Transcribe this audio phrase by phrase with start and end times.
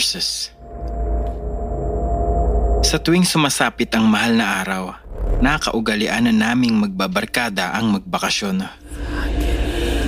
[0.00, 0.48] Of Curses
[2.80, 4.96] Sa tuwing sumasapit ang mahal na araw,
[5.44, 8.64] nakaugalian na naming magbabarkada ang magbakasyon.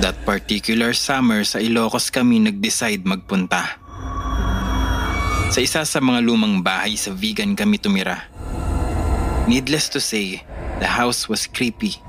[0.01, 3.77] That particular summer sa Ilocos kami nag-decide magpunta.
[5.53, 8.25] Sa isa sa mga lumang bahay sa vegan kami tumira.
[9.45, 10.41] Needless to say,
[10.81, 12.01] the house was creepy.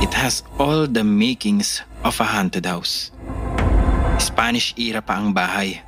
[0.00, 3.12] It has all the makings of a haunted house.
[4.16, 5.84] Spanish era pa ang bahay.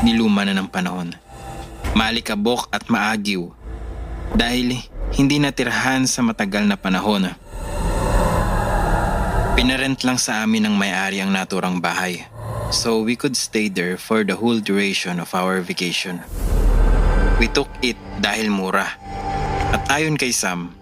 [0.00, 1.12] Niluma na ng panahon.
[1.92, 3.52] Malikabok at maagiw.
[4.32, 4.80] Dahil
[5.12, 7.34] hindi natirahan sa matagal na panahon.
[9.60, 12.24] Pinarent lang sa amin ng may-ari ang naturang bahay.
[12.72, 16.24] So we could stay there for the whole duration of our vacation.
[17.36, 18.88] We took it dahil mura.
[19.74, 20.72] At ayon kay Sam,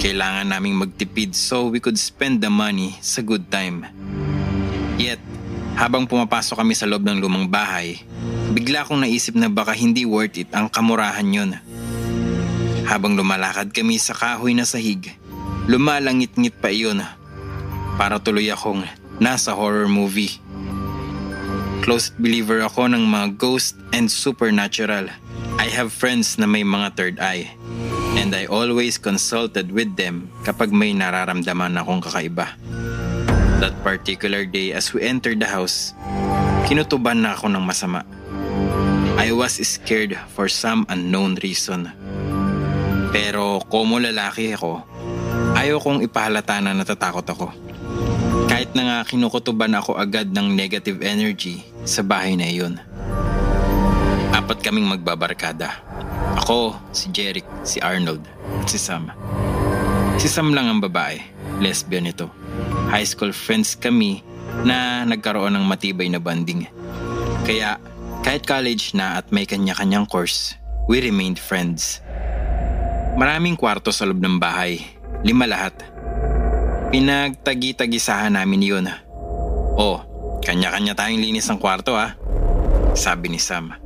[0.00, 3.84] kailangan naming magtipid so we could spend the money sa good time.
[4.96, 5.20] Yet,
[5.74, 7.98] habang pumapasok kami sa loob ng lumang bahay,
[8.54, 11.58] bigla kong naisip na baka hindi worth it ang kamurahan yun.
[12.86, 15.10] Habang lumalakad kami sa kahoy na sahig,
[15.66, 17.02] lumalangit-ngit pa iyon.
[17.98, 18.86] Para tuloy akong
[19.18, 20.38] nasa horror movie.
[21.82, 25.10] Close believer ako ng mga ghost and supernatural.
[25.58, 27.50] I have friends na may mga third eye.
[28.14, 32.54] And I always consulted with them kapag may nararamdaman akong kakaiba.
[33.58, 35.90] That particular day as we entered the house,
[36.70, 38.06] kinutuban na ako ng masama.
[39.24, 41.88] I was scared for some unknown reason.
[43.08, 44.84] Pero komo lalaki ako,
[45.56, 47.48] ayaw kong ipahalata na natatakot ako.
[48.52, 52.76] Kahit na nga kinukutuban ako agad ng negative energy sa bahay na iyon.
[54.36, 55.72] Apat kaming magbabarkada.
[56.44, 58.28] Ako, si Jeric, si Arnold,
[58.60, 59.08] at si Sam.
[60.20, 61.24] Si Sam lang ang babae,
[61.64, 62.28] lesbian ito.
[62.92, 64.20] High school friends kami
[64.68, 66.68] na nagkaroon ng matibay na banding.
[67.48, 67.80] Kaya
[68.24, 70.56] kahit college na at may kanya-kanyang course,
[70.88, 72.00] we remained friends.
[73.20, 74.80] Maraming kwarto sa loob ng bahay,
[75.20, 75.76] lima lahat.
[76.88, 78.88] Pinagtagi-tagisahan namin yun.
[79.76, 80.02] Oh,
[80.40, 82.16] kanya-kanya tayong linis ng kwarto ah,
[82.96, 83.76] sabi ni Sam.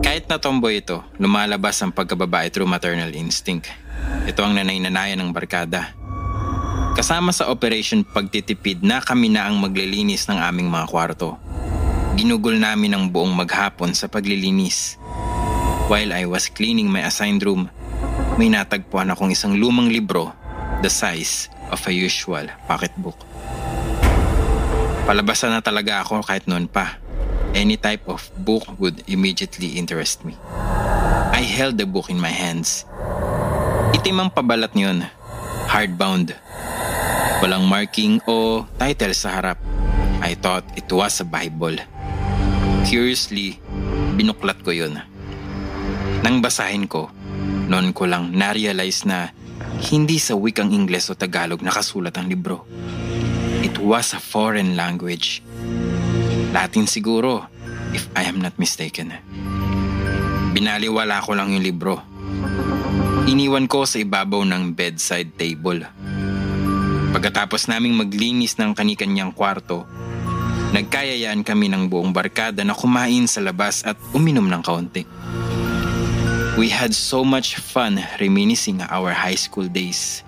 [0.00, 3.68] Kahit na tomboy ito, lumalabas ang pagkababae through maternal instinct.
[4.24, 5.92] Ito ang nanay-nanayan ng barkada.
[6.96, 11.36] Kasama sa operation pagtitipid na kami na ang maglilinis ng aming mga kwarto.
[12.20, 15.00] Ginugol namin ang buong maghapon sa paglilinis.
[15.88, 17.72] While I was cleaning my assigned room,
[18.36, 20.28] may natagpuan akong isang lumang libro
[20.84, 23.16] the size of a usual pocketbook.
[25.08, 27.00] Palabasan na talaga ako kahit noon pa.
[27.56, 30.36] Any type of book would immediately interest me.
[31.32, 32.84] I held the book in my hands.
[33.96, 35.08] Itim ang pabalat niyon,
[35.72, 36.36] hardbound.
[37.40, 39.56] Walang marking o title sa harap.
[40.20, 41.80] I thought it was a Bible.
[42.88, 43.60] Curiously,
[44.16, 45.00] binuklat ko yun.
[46.20, 47.08] Nang basahin ko,
[47.68, 49.32] noon ko lang na-realize na
[49.92, 52.68] hindi sa wikang Ingles o Tagalog nakasulat ang libro.
[53.60, 55.40] It was a foreign language.
[56.50, 57.46] Latin siguro,
[57.94, 59.14] if I am not mistaken.
[60.50, 62.02] Binaliwala ko lang yung libro.
[63.30, 65.86] Iniwan ko sa ibabaw ng bedside table.
[67.10, 69.86] Pagkatapos naming maglinis ng kanikanyang kwarto,
[70.70, 75.02] nagkayayaan kami ng buong barkada na kumain sa labas at uminom ng kaunti.
[76.54, 80.22] We had so much fun reminiscing our high school days.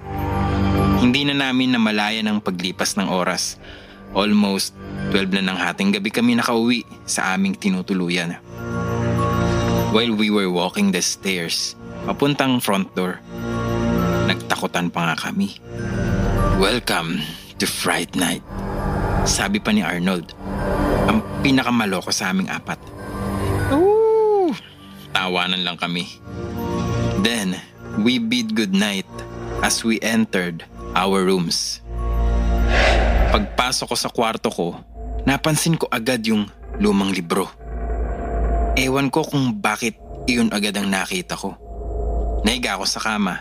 [1.02, 3.58] Hindi na namin namalayan ang paglipas ng oras.
[4.14, 4.74] Almost
[5.10, 8.38] 12 na ng hating gabi kami nakauwi sa aming tinutuluyan.
[9.92, 11.76] While we were walking the stairs,
[12.08, 13.20] papuntang front door,
[14.24, 15.60] nagtakutan pa nga kami.
[16.56, 17.20] Welcome
[17.60, 18.40] to Fright Night.
[19.22, 20.34] Sabi pa ni Arnold,
[21.06, 22.78] ang pinakamaloko sa aming apat.
[23.70, 24.50] Ooh!
[25.14, 26.10] Tawanan lang kami.
[27.22, 27.54] Then,
[28.02, 29.06] we bid goodnight
[29.62, 30.66] as we entered
[30.98, 31.78] our rooms.
[33.30, 34.66] Pagpasok ko sa kwarto ko,
[35.22, 36.50] napansin ko agad yung
[36.82, 37.46] lumang libro.
[38.74, 39.96] Ewan ko kung bakit
[40.26, 41.54] iyon agad ang nakita ko.
[42.42, 43.38] Naiga ako sa kama.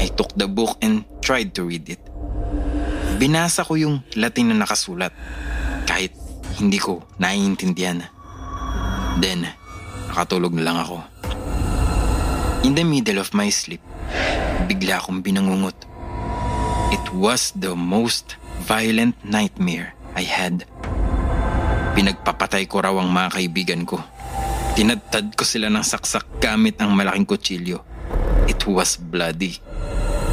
[0.00, 2.11] I took the book and tried to read it.
[3.16, 5.12] Binasa ko yung Latin na nakasulat
[5.88, 6.12] kahit
[6.56, 8.06] hindi ko naiintindihan.
[9.20, 9.48] Then,
[10.08, 10.96] nakatulog na lang ako.
[12.62, 13.82] In the middle of my sleep,
[14.70, 15.74] bigla akong binangungot.
[16.92, 18.36] It was the most
[18.68, 20.68] violent nightmare I had.
[21.96, 24.00] Pinagpapatay ko raw ang mga kaibigan ko.
[24.72, 27.84] Tinadtad ko sila ng saksak gamit ang malaking kutsilyo.
[28.48, 29.71] It was bloody.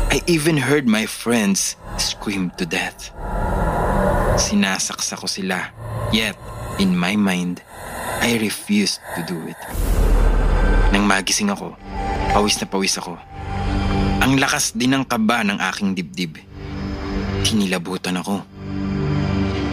[0.10, 3.14] I even heard my friends scream to death.
[4.42, 5.70] Sinasaksa ko sila.
[6.10, 6.34] Yet,
[6.82, 7.62] in my mind,
[8.18, 9.62] I refused to do it.
[10.90, 11.78] Nang magising ako,
[12.34, 13.22] pawis na pawis ako.
[14.26, 16.42] Ang lakas din ng kaba ng aking dibdib.
[17.46, 18.42] Kinilabutan ako.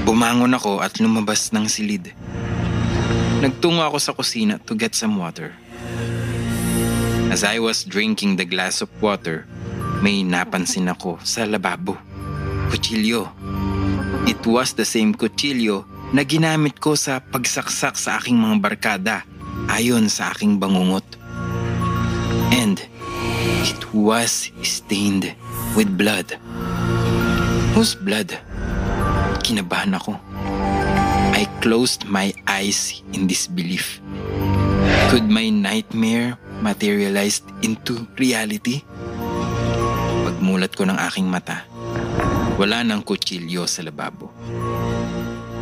[0.04, 2.12] Bumangon ako at lumabas ng silid.
[3.40, 5.56] Nagtungo ako sa kusina to get some water.
[7.32, 9.48] As I was drinking the glass of water,
[10.04, 11.96] may napansin ako sa lababo.
[12.68, 13.30] Kutsilyo.
[14.26, 19.16] It was the same kutsilyo na ginamit ko sa pagsaksak sa aking mga barkada
[19.70, 21.06] ayon sa aking bangungot.
[22.54, 22.78] And
[23.66, 25.34] it was stained
[25.74, 26.36] with blood.
[27.74, 28.34] Whose blood?
[29.42, 30.18] Kinabahan ako.
[31.36, 34.00] I closed my eyes in disbelief.
[35.12, 38.82] Could my nightmare materialized into reality?
[40.46, 41.66] Pagmulat ko ng aking mata,
[42.54, 44.30] wala nang kutsilyo sa lababo.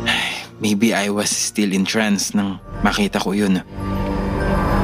[0.61, 3.65] Maybe I was still in trance nang makita ko yun.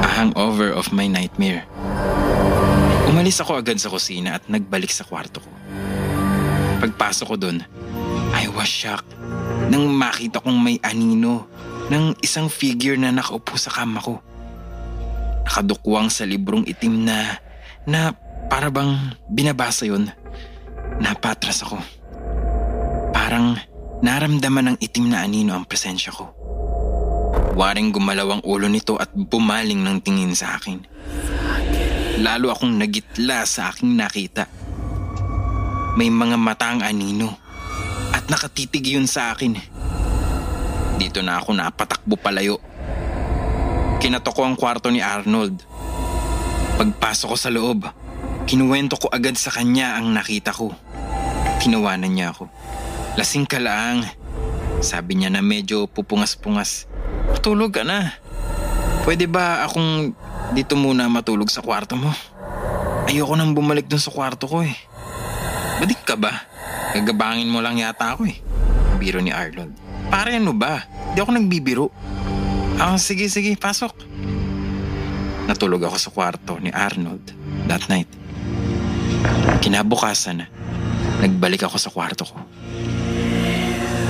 [0.02, 1.70] A hangover of my nightmare.
[3.14, 5.54] Umalis ako agad sa kusina at nagbalik sa kwarto ko.
[6.82, 7.62] Pagpasok ko doon,
[8.34, 9.14] I was shocked
[9.70, 11.46] nang makita kong may anino
[11.94, 14.18] ng isang figure na nakaupo sa kama ko.
[15.46, 17.38] Nakadukwang sa librong itim na
[17.86, 18.18] na
[18.52, 20.12] para bang binabasa yon.
[21.00, 21.80] Napatras ako.
[23.16, 23.56] Parang
[24.04, 26.36] naramdaman ng itim na anino ang presensya ko.
[27.56, 30.84] Waring gumalaw ang ulo nito at bumaling ng tingin sa akin.
[32.20, 34.44] Lalo akong nagitla sa aking nakita.
[35.96, 37.32] May mga mata ang anino
[38.12, 39.56] at nakatitig yun sa akin.
[41.00, 42.60] Dito na ako napatakbo palayo.
[44.04, 45.64] Kinatok ko ang kwarto ni Arnold.
[46.76, 48.01] Pagpasok ko sa loob,
[48.46, 50.74] kinuwento ko agad sa kanya ang nakita ko.
[51.62, 52.50] Tinawanan niya ako.
[53.18, 54.08] Lasing ka lang.
[54.82, 56.90] Sabi niya na medyo pupungas-pungas.
[57.30, 58.18] Matulog ka na.
[59.06, 60.14] Pwede ba akong
[60.54, 62.10] dito muna matulog sa kwarto mo?
[63.10, 64.74] Ayoko nang bumalik dun sa kwarto ko eh.
[65.82, 66.46] Badik ka ba?
[66.94, 68.38] Gagabangin mo lang yata ako eh.
[69.02, 69.74] Biro ni Arnold.
[70.14, 70.86] Pare ano ba?
[71.14, 71.90] Di ako nagbibiro.
[72.78, 73.94] Ah, sige sige, pasok.
[75.50, 77.34] Natulog ako sa kwarto ni Arnold
[77.66, 78.21] that night.
[79.62, 80.46] Kinabukasan,
[81.22, 82.38] nagbalik ako sa kwarto ko.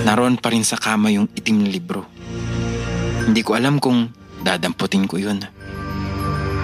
[0.01, 2.07] Naroon pa rin sa kama yung itim na libro.
[3.27, 4.09] Hindi ko alam kung
[4.41, 5.45] dadamputin ko yun.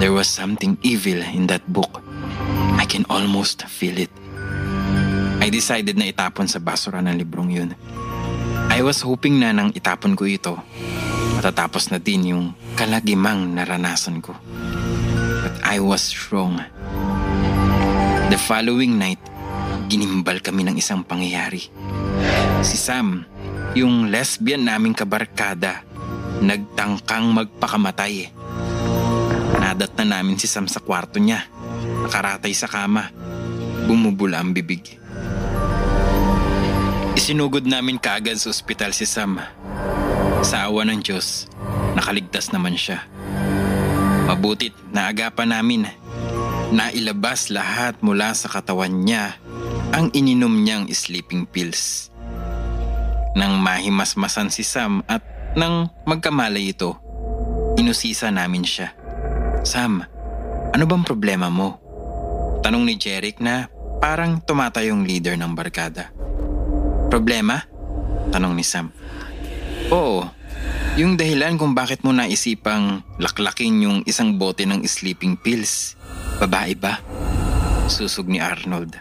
[0.02, 2.02] There was something evil in that book.
[2.78, 4.14] I can almost feel it.
[5.38, 7.72] I decided na itapon sa basura ng librong yun.
[8.68, 10.54] I was hoping na nang itapon ko ito,
[11.38, 12.46] matatapos na din yung
[12.78, 14.34] kalagimang naranasan ko.
[15.46, 16.62] But I was wrong.
[18.28, 19.24] The following night,
[19.88, 21.64] ginimbal kami ng isang pangyayari.
[22.60, 23.24] Si Sam,
[23.72, 25.88] yung lesbian naming kabarkada,
[26.44, 28.28] nagtangkang magpakamatay.
[29.64, 31.48] Nadat na namin si Sam sa kwarto niya.
[32.04, 33.16] Nakaratay sa kama.
[33.88, 35.00] Bumubula ang bibig.
[37.16, 39.40] Isinugod namin kaagad sa ospital si Sam.
[40.44, 41.48] Sa awa ng Diyos,
[41.96, 43.08] nakaligtas naman siya.
[44.28, 45.88] Mabutit na agapan namin.
[46.68, 49.40] Nailabas lahat mula sa katawan niya
[49.96, 52.12] ang ininom niyang sleeping pills.
[53.40, 55.24] Nang mahimasmasan si Sam at
[55.56, 57.00] nang magkamalay ito,
[57.80, 58.92] inusisa namin siya.
[59.64, 60.04] Sam,
[60.76, 61.80] ano bang problema mo?
[62.60, 63.72] Tanong ni Jeric na
[64.04, 66.12] parang tumatayong leader ng barkada.
[67.08, 67.64] Problema?
[68.28, 68.92] Tanong ni Sam.
[69.88, 70.28] Oo,
[70.98, 75.94] yung dahilan kung bakit mo naisipang laklakin yung isang bote ng sleeping pills.
[76.42, 76.98] Babae ba?
[77.86, 78.98] Susog ni Arnold.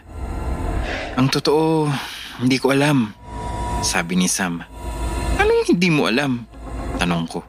[1.17, 1.89] Ang totoo,
[2.37, 3.09] hindi ko alam.
[3.81, 4.61] Sabi ni Sam.
[5.41, 6.45] Anong hindi mo alam?
[7.01, 7.41] Tanong ko.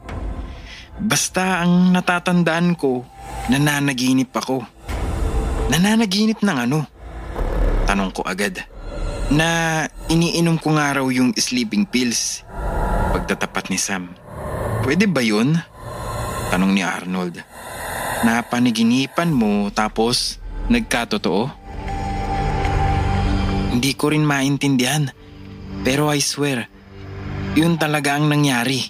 [0.96, 3.04] Basta ang natatandaan ko,
[3.52, 4.64] nananaginip ako.
[5.68, 6.88] Nananaginip ng ano?
[7.84, 8.64] Tanong ko agad.
[9.28, 12.48] Na iniinom ko nga raw yung sleeping pills.
[13.12, 14.27] Pagtatapat ni Sam.
[14.88, 15.52] Pwede ba yun?
[16.48, 17.44] Tanong ni Arnold.
[18.24, 20.40] Na paniginipan mo tapos
[20.72, 21.44] nagkatotoo?
[23.68, 25.12] Hindi ko rin maintindihan.
[25.84, 26.72] Pero I swear,
[27.52, 28.80] yun talaga ang nangyari.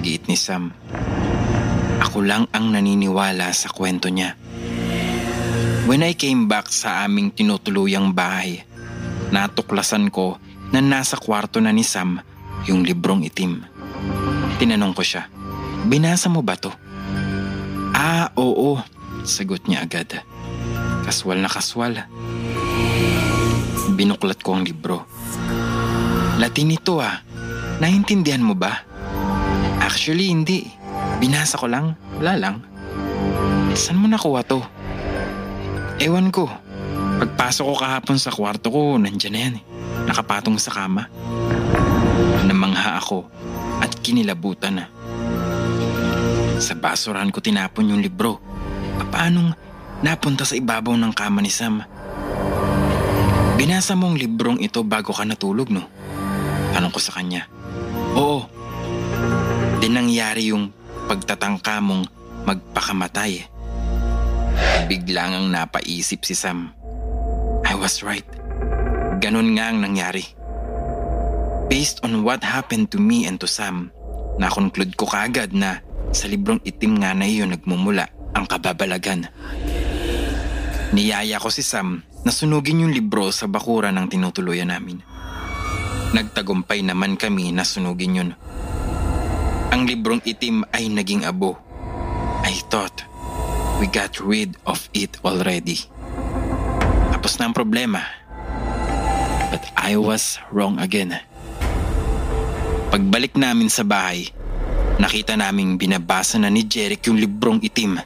[0.00, 0.72] Giit ni Sam.
[2.00, 4.32] Ako lang ang naniniwala sa kwento niya.
[5.84, 8.64] When I came back sa aming tinutuluyang bahay,
[9.28, 10.40] natuklasan ko
[10.72, 12.16] na nasa kwarto na ni Sam
[12.64, 13.71] yung librong itim.
[14.62, 15.26] Tinanong ko siya,
[15.90, 16.70] binasa mo ba to?
[17.98, 18.78] Ah, oo,
[19.26, 20.22] sagot niya agad.
[21.02, 21.98] Kaswal na kaswal.
[23.98, 25.02] Binuklat ko ang libro.
[26.38, 27.26] Latin ito ah.
[27.82, 28.86] Naintindihan mo ba?
[29.82, 30.70] Actually, hindi.
[31.18, 31.98] Binasa ko lang.
[32.22, 32.56] Wala lang.
[33.74, 34.62] Saan mo nakuha to?
[35.98, 36.46] Ewan ko.
[37.18, 39.64] Pagpasok ko kahapon sa kwarto ko, nandyan na yan eh.
[40.06, 41.10] Nakapatong sa kama.
[42.46, 43.26] Namangha ako
[43.82, 44.86] at kinilabutan na.
[46.62, 48.38] Sa basurahan ko tinapon yung libro.
[49.12, 49.52] Paanong
[50.00, 51.84] napunta sa ibabaw ng kama ni Sam?
[53.60, 55.84] Binasa mong librong ito bago ka natulog, no?
[56.72, 57.44] Tanong ko sa kanya.
[58.16, 58.48] Oo.
[59.82, 60.72] Di nangyari yung
[61.10, 62.08] pagtatangka mong
[62.48, 63.44] magpakamatay.
[64.88, 66.72] Biglang ang napaisip si Sam.
[67.68, 68.26] I was right.
[69.20, 70.24] Ganun nga ang nangyari.
[71.66, 73.90] Based on what happened to me and to Sam,
[74.38, 79.28] nakonclude ko kaagad na sa librong itim nga na iyon nagmumula ang kababalagan.
[80.92, 85.00] Niyaya ko si Sam na sunugin yung libro sa bakura ng tinutuluyan namin.
[86.12, 88.30] Nagtagumpay naman kami na sunugin yun.
[89.72, 91.56] Ang librong itim ay naging abo.
[92.44, 93.08] I thought
[93.80, 95.80] we got rid of it already.
[97.16, 98.04] Tapos na ang problema.
[99.48, 101.16] But I was wrong again.
[102.92, 104.28] Pagbalik namin sa bahay,
[105.00, 107.96] nakita naming binabasa na ni Jeric yung librong itim.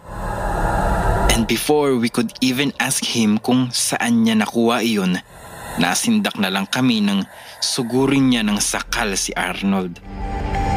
[1.35, 5.19] And before we could even ask him kung saan niya nakuha iyon,
[5.83, 7.27] nasindak na lang kami ng
[7.59, 9.99] sugurin niya ng sakal si Arnold.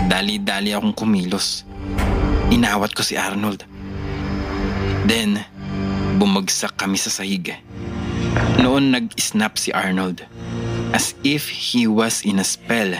[0.10, 1.62] Dali-dali akong kumilos.
[2.50, 3.62] Inawat ko si Arnold.
[5.06, 5.38] Then,
[6.18, 7.54] bumagsak kami sa sahig.
[8.58, 10.26] Noon nag-snap si Arnold
[10.98, 12.98] as if he was in a spell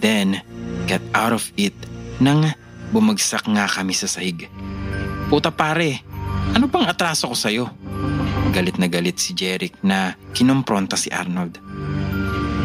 [0.00, 0.40] then
[0.88, 1.76] got out of it
[2.18, 2.48] nang
[2.90, 4.50] bumagsak nga kami sa sahig.
[5.30, 6.02] Puta pare,
[6.56, 7.64] ano pang atraso ko sa'yo?
[8.50, 11.62] Galit na galit si Jeric na kinompronta si Arnold.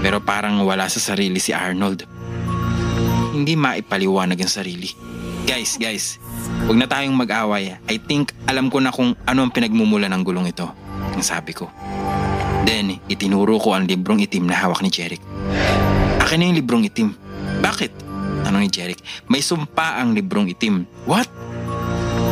[0.01, 2.09] Pero parang wala sa sarili si Arnold.
[3.37, 4.89] Hindi maipaliwanag ang sarili.
[5.45, 6.17] Guys, guys,
[6.65, 7.77] huwag na tayong mag-away.
[7.85, 10.65] I think alam ko na kung ano ang pinagmumula ng gulong ito.
[11.13, 11.69] Ang sabi ko.
[12.65, 15.21] Then, itinuro ko ang librong itim na hawak ni Jeric.
[16.17, 17.13] Akin na yung librong itim.
[17.61, 17.91] Bakit?
[18.45, 18.99] Tanong ni Jeric.
[19.27, 20.87] May sumpa ang librong itim.
[21.05, 21.29] What?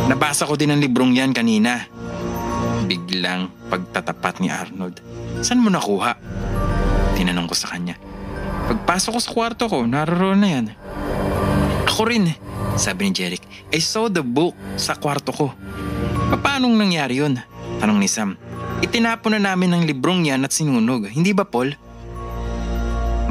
[0.08, 1.88] Nabasa ko din ang librong yan kanina.
[2.86, 5.00] Biglang pagtatapat ni Arnold.
[5.40, 6.20] Saan mo nakuha?
[7.16, 7.96] Tinanong ko sa kanya.
[8.68, 10.66] Pagpasok ko sa kwarto ko, naroon na yan.
[11.88, 12.32] Ako rin,
[12.80, 13.44] sabi ni Jeric.
[13.70, 15.48] I saw the book sa kwarto ko.
[16.34, 17.38] Paanong nangyari yun?
[17.80, 18.36] Tanong ni Sam.
[18.84, 21.08] Itinapon na namin ang librong yan at sinunog.
[21.08, 21.72] Hindi ba, Paul?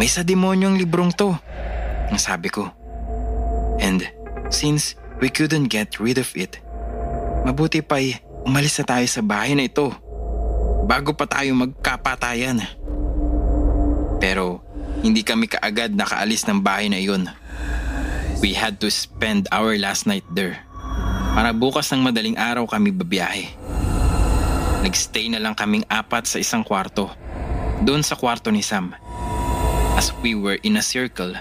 [0.00, 1.37] May sa demonyo ang librong to.
[2.12, 2.69] Ang sabi ko.
[3.81, 4.04] And
[4.52, 6.61] since we couldn't get rid of it,
[7.49, 9.88] mabuti pa'y umalis na tayo sa bahay na ito
[10.85, 12.61] bago pa tayo magkapatayan.
[14.21, 14.61] Pero
[15.00, 17.26] hindi kami kaagad nakaalis ng bahay na iyon.
[18.45, 20.61] We had to spend our last night there.
[21.33, 23.54] Para bukas ng madaling araw kami babiyahe.
[24.83, 27.09] Nagstay na lang kaming apat sa isang kwarto.
[27.87, 28.92] Doon sa kwarto ni Sam.
[29.95, 31.38] As we were in a circle,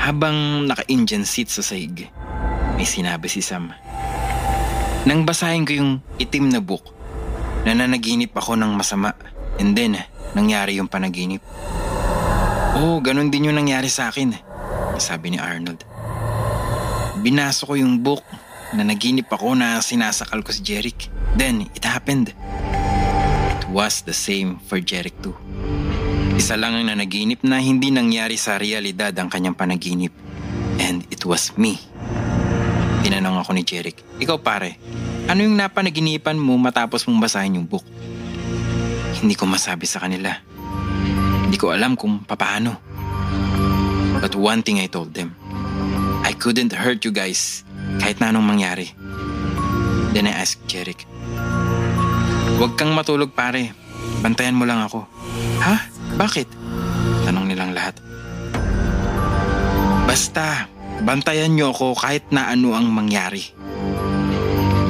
[0.00, 2.08] habang naka-Indian seat sa sahig,
[2.80, 3.68] may sinabi si Sam.
[5.04, 6.96] Nang basahin ko yung itim na book,
[7.68, 9.12] nananaginip ako ng masama
[9.60, 10.00] and then
[10.32, 11.44] nangyari yung panaginip.
[12.80, 14.32] Oh, ganun din yung nangyari sa akin,
[14.96, 15.84] sabi ni Arnold.
[17.20, 18.24] Binasa ko yung book
[18.72, 21.12] na naginip ako na sinasakal ko si Jeric.
[21.36, 22.32] Then, it happened.
[23.60, 25.36] It was the same for Jeric too.
[26.40, 30.08] Isa lang ang nanaginip na hindi nangyari sa realidad ang kanyang panaginip.
[30.80, 31.76] And it was me.
[33.04, 34.80] Tinanong ako ni Jeric, Ikaw pare,
[35.28, 37.84] ano yung napanaginipan mo matapos mong basahin yung book?
[39.20, 40.32] Hindi ko masabi sa kanila.
[41.44, 42.80] Hindi ko alam kung papaano.
[44.24, 45.36] But one thing I told them,
[46.24, 47.68] I couldn't hurt you guys
[48.00, 48.88] kahit na anong mangyari.
[50.16, 51.04] Then I asked Jeric,
[52.56, 53.76] Huwag kang matulog pare.
[54.24, 55.04] Bantayan mo lang ako.
[55.60, 55.89] Ha?
[56.20, 56.48] Bakit?
[57.24, 57.96] Tanong nilang lahat.
[60.04, 60.68] Basta,
[61.00, 63.40] bantayan niyo ako kahit na ano ang mangyari.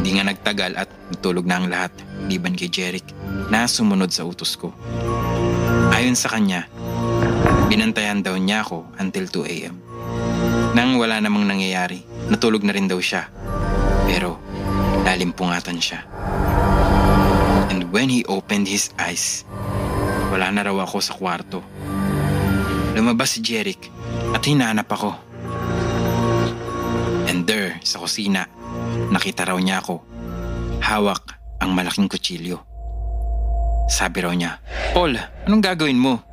[0.03, 1.95] Hindi nga nagtagal at natulog na ang lahat,
[2.27, 3.15] liban kay Jeric
[3.47, 4.75] na sumunod sa utos ko.
[5.95, 6.67] Ayon sa kanya,
[7.71, 9.79] binantayan daw niya ako until 2 a.m.
[10.75, 13.31] Nang wala namang nangyayari, natulog na rin daw siya.
[14.11, 14.43] Pero
[15.07, 16.03] lalimpungatan siya.
[17.71, 19.47] And when he opened his eyes,
[20.41, 21.61] wala na raw ako sa kwarto.
[22.97, 23.93] Lumabas si Jeric
[24.33, 25.13] at hinanap ako.
[27.29, 28.49] And there, sa kusina,
[29.13, 30.01] nakita raw niya ako.
[30.81, 32.57] Hawak ang malaking kutsilyo.
[33.93, 34.57] Sabi raw niya,
[34.97, 35.13] Paul,
[35.45, 36.25] anong gagawin mo?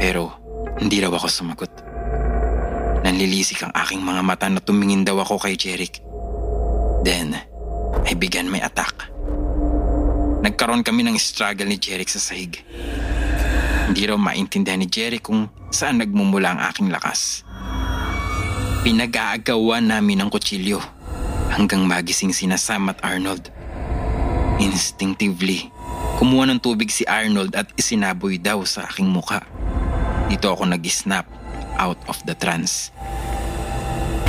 [0.00, 0.32] Pero
[0.80, 1.72] hindi raw ako sumagot.
[3.04, 6.00] Nanlilisik ang aking mga mata na tumingin daw ako kay Jeric.
[7.04, 7.36] Then,
[8.08, 8.95] I began my attack.
[10.46, 12.62] Nagkaroon kami ng struggle ni Jeric sa sahig.
[13.90, 17.42] Hindi raw maintindihan ni Jeric kung saan nagmumula ang aking lakas.
[18.86, 20.78] Pinag-aagawan namin ng kutsilyo
[21.50, 23.50] hanggang magising sina Sam at Arnold.
[24.62, 25.66] Instinctively,
[26.22, 29.42] kumuha ng tubig si Arnold at isinaboy daw sa aking muka.
[30.30, 31.26] Dito ako nag-snap
[31.74, 32.94] out of the trance.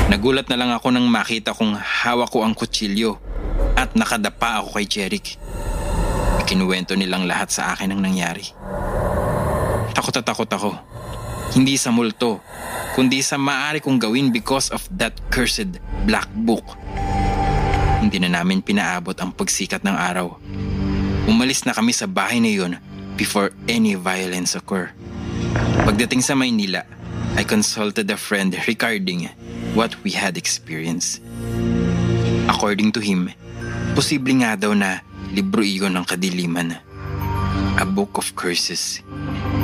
[0.09, 3.21] Nagulat na lang ako nang makita kong hawak ko ang kutsilyo
[3.77, 5.37] at nakadapa ako kay Jeric.
[6.47, 8.47] Ikinuwento nilang lahat sa akin ang nangyari.
[9.91, 10.79] Takot at takot ako.
[11.51, 12.39] Hindi sa multo,
[12.95, 15.75] kundi sa maaari kong gawin because of that cursed
[16.07, 16.63] black book.
[17.99, 20.39] Hindi na namin pinaabot ang pagsikat ng araw.
[21.27, 22.79] Umalis na kami sa bahay na yun
[23.19, 24.87] before any violence occur.
[25.83, 26.87] Pagdating sa Maynila,
[27.35, 29.27] I consulted a friend regarding
[29.75, 31.19] what we had experienced.
[32.47, 33.35] According to him,
[33.99, 35.03] posible nga daw na
[35.37, 36.81] libro iyon ng kadiliman.
[37.77, 39.05] A book of curses.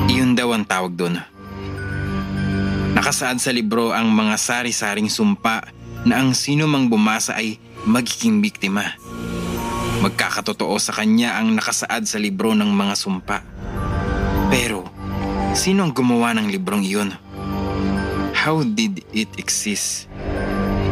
[0.06, 1.18] Iyon daw ang tawag doon.
[2.94, 5.66] Nakasaad sa libro ang mga sari-saring sumpa
[6.06, 7.58] na ang sino mang bumasa ay
[7.90, 8.94] magiging biktima.
[10.06, 13.42] Magkakatotoo sa kanya ang nakasaad sa libro ng mga sumpa.
[14.54, 14.86] Pero,
[15.58, 17.18] sino ang gumawa ng librong iyon?
[18.38, 20.06] How did it exist?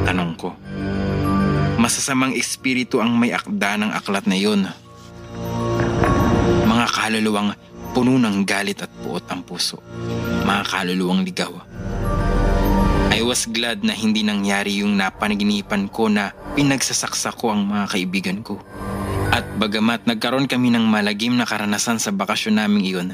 [0.09, 0.57] Tanong ko.
[1.81, 4.69] Masasamang espiritu ang may akda ng aklat na iyon.
[6.69, 7.57] Mga kaluluwang
[7.97, 9.81] puno ng galit at puot ang puso.
[10.45, 11.49] Mga kaluluwang ligaw.
[13.09, 18.45] I was glad na hindi nangyari yung napanaginipan ko na pinagsasaksak ko ang mga kaibigan
[18.45, 18.61] ko.
[19.33, 23.09] At bagamat nagkaroon kami ng malagim na karanasan sa bakasyon naming iyon,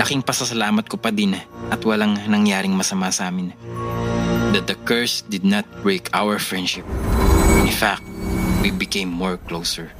[0.00, 1.36] laking pasasalamat ko pa din
[1.68, 3.52] at walang nangyaring masama sa amin.
[4.56, 6.88] That the curse did not break our friendship.
[7.72, 8.04] Fact,
[8.62, 9.90] we became more closer.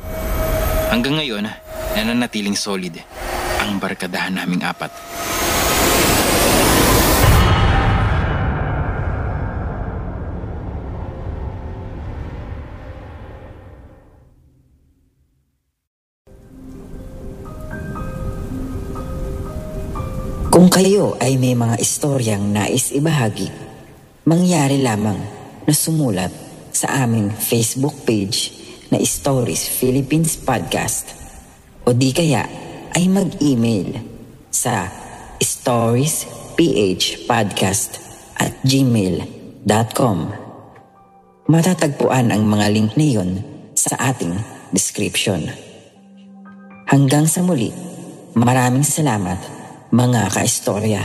[0.92, 1.50] Hanggang ngayon,
[1.98, 2.94] nananatiling solid
[3.58, 4.92] ang barkadahan naming apat.
[20.52, 23.48] Kung kayo ay may mga istoryang nais ibahagi,
[24.28, 25.18] mangyari lamang
[25.64, 28.50] na sumulat sa aming Facebook page
[28.88, 31.12] na Stories Philippines Podcast
[31.85, 32.48] o di kaya
[32.92, 34.00] ay mag-email
[34.52, 34.92] sa
[35.40, 37.90] storiesphpodcast
[38.40, 40.18] at gmail.com
[41.52, 44.30] Matatagpuan ang mga link na iyon sa ating
[44.70, 45.50] description.
[46.87, 47.74] Hanggang sa muli,
[48.38, 49.42] maraming salamat
[49.92, 51.04] mga kaistorya.